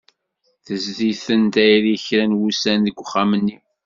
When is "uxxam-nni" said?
3.03-3.57